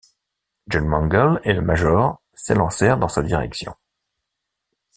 [0.67, 3.75] John Mangles et le major s’élancèrent dans sa direction.